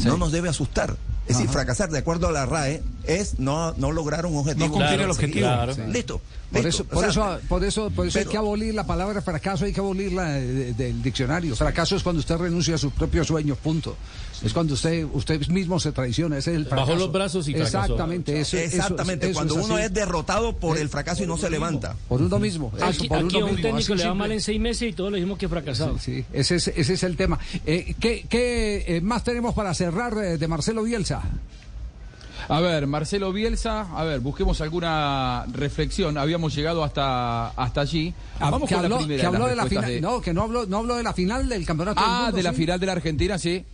no 0.01 0.17
nos 0.17 0.33
debe 0.33 0.49
asustar. 0.49 0.97
Es 1.29 1.37
decir, 1.37 1.49
fracasar, 1.49 1.91
de 1.91 1.99
acuerdo 1.99 2.27
a 2.27 2.33
la 2.33 2.45
RAE, 2.45 2.83
es 3.07 3.39
no, 3.39 3.73
no 3.77 3.93
lograr 3.93 4.27
un 4.27 4.37
objetivo. 4.37 4.67
No 4.67 4.73
cumplir 4.73 5.01
el 5.01 5.11
objetivo. 5.11 5.47
Claro. 5.47 5.75
Sí. 5.75 5.81
Listo. 5.93 6.21
Por 6.53 6.65
eso, 6.67 6.83
O 6.85 6.87
por 6.87 7.01
sea, 7.01 7.11
eso, 7.11 7.41
por 7.49 7.65
eso, 7.65 7.91
por 7.91 8.07
eso 8.07 8.19
hay 8.21 8.27
que 8.27 8.37
abolir 8.37 8.73
la 8.75 8.87
palabra 8.87 9.21
fracaso, 9.23 9.65
hay 9.65 9.73
que 9.73 9.81
abolirla 9.81 10.35
de- 10.35 10.47
de- 10.47 10.73
del 10.75 11.03
diccionario. 11.03 11.57
Fracaso 11.57 11.97
es 11.97 12.03
cuando 12.05 12.21
usted 12.21 12.37
renuncia 12.37 12.77
a 12.77 12.79
sus 12.79 12.93
propios 12.93 13.27
sueños, 13.27 13.59
punto. 13.59 13.97
Es 14.41 14.53
cuando 14.53 14.75
usted, 14.75 15.05
usted 15.15 15.45
mismo 15.49 15.81
se 15.81 15.91
traiciona, 15.91 16.39
ese 16.39 16.53
es 16.53 16.57
el 16.59 16.67
fracaso. 16.67 16.87
Bajó 16.93 16.99
los 17.01 17.11
brazos 17.13 17.49
y 17.49 17.55
fracasó. 17.55 17.79
Exactamente, 17.79 18.41
eso, 18.41 18.57
eso- 18.57 18.77
Exactamente, 18.77 19.27
eso 19.31 19.35
cuando 19.35 19.55
uno 19.57 19.75
así. 19.77 19.85
es 19.87 19.95
derrotado 19.95 20.55
por 20.57 20.77
Eh, 20.79 20.83
el 20.83 20.89
fracaso 20.91 21.25
y 21.25 21.27
no 21.27 21.37
se 21.39 21.51
levanta. 21.51 21.97
Por 22.09 22.23
uno 22.23 22.39
mismo. 22.39 22.71
eso, 22.77 22.85
Aquí, 22.87 23.09
por 23.09 23.19
aquí 23.19 23.27
uno 23.37 23.47
a 23.47 23.49
un 23.49 23.55
mismo, 23.57 23.63
técnico 23.69 23.79
así 23.79 23.89
le 23.95 24.05
va 24.05 24.11
simple. 24.11 24.15
mal 24.19 24.33
en 24.33 24.41
seis 24.41 24.61
meses 24.61 24.91
y 24.91 24.93
todos 24.93 25.11
le 25.11 25.17
dijimos 25.19 25.39
que 25.39 25.49
fracasado. 25.49 25.99
Sí, 25.99 26.25
ese 26.33 26.57
es, 26.57 26.69
ese 26.69 26.93
es 26.93 27.03
el 27.03 27.17
tema. 27.17 27.39
Eh, 27.67 27.95
¿Qué, 27.99 28.27
qué, 28.29 28.85
eh, 28.87 29.01
más 29.01 29.25
tenemos 29.25 29.55
para 29.55 29.75
cerrar 29.75 30.17
eh, 30.19 30.39
de 30.39 30.47
Marcelo 30.47 30.85
Bielsa? 30.85 31.23
A 32.49 32.61
ver, 32.61 32.87
Marcelo 32.87 33.33
Bielsa, 33.33 33.83
a 33.97 34.05
ver, 34.05 34.21
busquemos 34.21 34.61
alguna 34.61 35.47
reflexión. 35.53 36.19
Habíamos 36.19 36.55
llegado 36.55 36.85
hasta, 36.85 37.49
hasta 37.49 37.81
allí. 37.81 38.13
Vamos 38.39 38.63
Ah, 38.63 38.67
que 38.69 38.75
con 38.75 38.85
habló, 38.85 38.97
la 38.97 38.99
primera 39.07 39.21
que 39.21 39.27
habló 39.27 39.39
las 39.41 39.49
de 39.51 39.57
la 39.57 39.67
final. 39.67 39.87
de- 39.87 40.01
No, 40.01 40.21
que 40.21 40.35
no 40.35 40.43
habló, 40.43 40.67
no 40.67 40.79
habló 40.79 40.97
de 40.97 41.03
la 41.03 41.13
final 41.15 41.49
del 41.49 41.65
campeonato. 41.65 42.01
del 42.01 42.11
Ah, 42.11 42.21
mundo, 42.25 42.37
de 42.37 42.43
la 42.43 42.51
sí. 42.51 42.57
final 42.57 42.81
de 42.81 42.87
la 42.87 42.93
Argentina, 42.93 43.39
sí. 43.39 43.65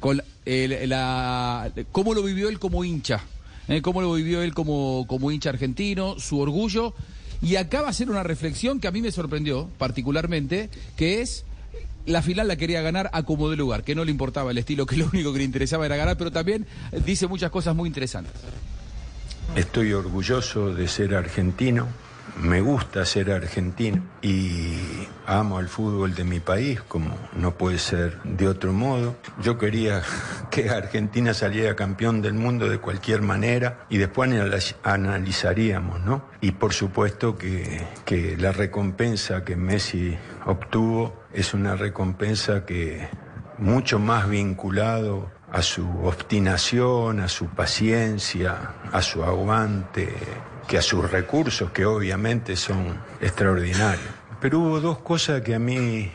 Con 0.00 0.16
la, 0.46 1.70
¿Cómo 1.92 2.14
lo 2.14 2.22
vivió 2.22 2.48
él 2.48 2.58
como 2.58 2.84
hincha? 2.84 3.20
¿Eh? 3.68 3.82
¿Cómo 3.82 4.00
lo 4.00 4.12
vivió 4.14 4.42
él 4.42 4.54
como, 4.54 5.04
como 5.08 5.30
hincha 5.30 5.50
argentino? 5.50 6.18
Su 6.18 6.38
orgullo. 6.40 6.94
Y 7.40 7.56
acaba 7.56 7.84
de 7.84 7.90
hacer 7.90 8.10
una 8.10 8.22
reflexión 8.22 8.80
que 8.80 8.88
a 8.88 8.90
mí 8.90 9.00
me 9.02 9.12
sorprendió 9.12 9.68
particularmente, 9.78 10.70
que 10.96 11.20
es 11.22 11.44
la 12.06 12.22
final 12.22 12.48
la 12.48 12.56
quería 12.56 12.80
ganar 12.80 13.10
a 13.12 13.22
como 13.22 13.50
de 13.50 13.56
lugar, 13.56 13.84
que 13.84 13.94
no 13.94 14.04
le 14.04 14.10
importaba 14.10 14.50
el 14.50 14.58
estilo, 14.58 14.86
que 14.86 14.96
lo 14.96 15.06
único 15.06 15.32
que 15.32 15.38
le 15.38 15.44
interesaba 15.44 15.86
era 15.86 15.96
ganar, 15.96 16.16
pero 16.16 16.30
también 16.30 16.66
dice 17.04 17.26
muchas 17.26 17.50
cosas 17.50 17.74
muy 17.74 17.86
interesantes. 17.86 18.32
Estoy 19.56 19.92
orgulloso 19.92 20.74
de 20.74 20.88
ser 20.88 21.14
argentino, 21.14 21.88
me 22.40 22.60
gusta 22.60 23.04
ser 23.04 23.32
argentino 23.32 24.02
y 24.22 24.76
amo 25.26 25.58
el 25.60 25.68
fútbol 25.68 26.14
de 26.14 26.24
mi 26.24 26.40
país 26.40 26.80
como 26.82 27.16
no 27.36 27.54
puede 27.54 27.78
ser 27.78 28.20
de 28.22 28.46
otro 28.48 28.72
modo. 28.72 29.16
Yo 29.42 29.58
quería 29.58 30.02
que 30.50 30.70
Argentina 30.70 31.34
saliera 31.34 31.74
campeón 31.74 32.22
del 32.22 32.34
mundo 32.34 32.68
de 32.68 32.78
cualquier 32.78 33.22
manera 33.22 33.84
y 33.88 33.98
después 33.98 34.30
analiz- 34.30 34.76
analizaríamos, 34.84 36.00
¿no? 36.02 36.22
Y 36.40 36.52
por 36.52 36.72
supuesto 36.72 37.36
que, 37.36 37.84
que 38.04 38.36
la 38.36 38.52
recompensa 38.52 39.44
que 39.44 39.56
Messi 39.56 40.16
obtuvo 40.46 41.24
es 41.32 41.54
una 41.54 41.74
recompensa 41.76 42.64
que 42.64 43.08
mucho 43.58 43.98
más 43.98 44.28
vinculado 44.28 45.30
a 45.50 45.62
su 45.62 45.88
obstinación, 46.04 47.20
a 47.20 47.28
su 47.28 47.46
paciencia, 47.46 48.74
a 48.92 49.02
su 49.02 49.24
aguante, 49.24 50.14
que 50.68 50.78
a 50.78 50.82
sus 50.82 51.10
recursos, 51.10 51.70
que 51.72 51.86
obviamente 51.86 52.54
son 52.54 52.98
extraordinarios. 53.20 54.06
Pero 54.40 54.60
hubo 54.60 54.80
dos 54.80 54.98
cosas 54.98 55.40
que 55.40 55.54
a 55.54 55.58
mí 55.58 56.12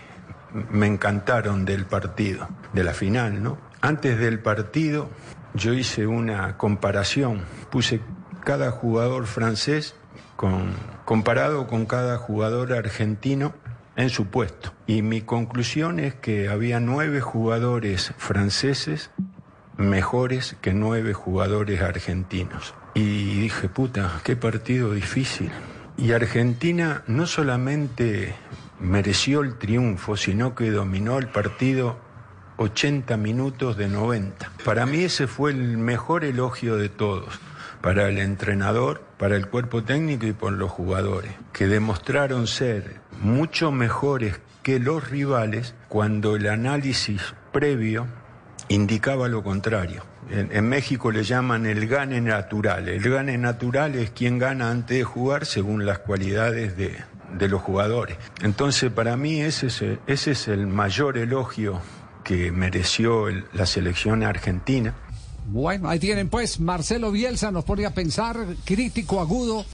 me 0.70 0.88
encantaron 0.88 1.66
del 1.66 1.86
partido, 1.86 2.48
de 2.72 2.84
la 2.84 2.94
final, 2.94 3.42
¿no? 3.42 3.58
Antes 3.82 4.18
del 4.18 4.40
partido 4.40 5.10
yo 5.56 5.74
hice 5.74 6.08
una 6.08 6.58
comparación, 6.58 7.42
puse 7.70 8.00
cada 8.46 8.72
jugador 8.72 9.26
francés 9.26 9.96
con, 10.36 10.74
comparado 11.04 11.68
con 11.68 11.86
cada 11.86 12.18
jugador 12.18 12.74
argentino 12.74 13.54
en 13.96 14.10
su 14.10 14.28
puesto. 14.28 14.74
Y 14.88 15.02
mi 15.02 15.22
conclusión 15.22 16.00
es 16.00 16.16
que 16.16 16.48
había 16.48 16.80
nueve 16.80 17.22
jugadores 17.22 18.14
franceses 18.18 19.12
mejores 19.78 20.56
que 20.62 20.74
nueve 20.74 21.14
jugadores 21.14 21.82
argentinos. 21.82 22.74
Y 22.94 23.40
dije, 23.40 23.70
puta, 23.70 24.22
qué 24.24 24.36
partido 24.36 24.94
difícil. 24.94 25.52
Y 25.98 26.12
Argentina 26.12 27.04
no 27.08 27.26
solamente 27.28 28.36
mereció 28.80 29.42
el 29.42 29.58
triunfo, 29.58 30.18
sino 30.18 30.56
que 30.56 30.72
dominó 30.72 31.18
el 31.18 31.28
partido 31.28 31.98
80 32.58 33.18
minutos 33.18 33.78
de 33.78 33.88
90. 33.88 34.52
Para 34.64 34.86
mí 34.86 35.04
ese 35.04 35.28
fue 35.28 35.52
el 35.52 35.78
mejor 35.78 36.24
elogio 36.24 36.78
de 36.78 36.90
todos, 36.90 37.40
para 37.82 38.08
el 38.10 38.18
entrenador, 38.20 39.04
para 39.18 39.36
el 39.36 39.48
cuerpo 39.48 39.84
técnico 39.84 40.26
y 40.26 40.34
por 40.34 40.54
los 40.54 40.72
jugadores, 40.72 41.32
que 41.52 41.68
demostraron 41.68 42.48
ser 42.48 43.02
mucho 43.22 43.72
mejores 43.72 44.40
que 44.62 44.80
los 44.80 45.10
rivales 45.10 45.76
cuando 45.90 46.36
el 46.36 46.48
análisis 46.48 47.34
previo 47.52 48.08
indicaba 48.70 49.28
lo 49.28 49.44
contrario. 49.44 50.04
En, 50.30 50.68
México 50.68 51.12
le 51.12 51.24
llaman 51.24 51.66
el 51.66 51.88
gane 51.88 52.22
natural. 52.22 52.88
El 52.88 53.04
gane 53.04 53.38
natural 53.38 53.96
es 53.96 54.12
quien 54.12 54.40
gana 54.40 54.72
antes 54.72 54.98
de 54.98 55.04
jugar 55.04 55.46
según 55.46 55.86
las 55.86 56.00
cualidades 56.00 56.76
de, 56.78 57.04
los 57.48 57.62
jugadores. 57.62 58.18
Entonces, 58.42 58.92
para 58.92 59.18
mí 59.18 59.42
ese 59.42 59.68
es, 59.68 59.84
ese 60.08 60.32
es 60.32 60.48
el 60.48 60.68
mayor 60.68 61.18
elogio 61.18 61.82
que 62.24 62.52
mereció 62.52 63.28
la 63.54 63.66
selección 63.66 64.24
argentina. 64.24 64.96
Bueno, 65.46 65.90
ahí 65.90 66.00
tienen 66.00 66.30
pues, 66.30 66.60
Marcelo 66.60 67.12
Bielsa 67.12 67.52
nos 67.52 67.66
pone 67.66 67.86
a 67.86 67.94
pensar, 67.94 68.38
crítico 68.64 69.20
agudo. 69.20 69.66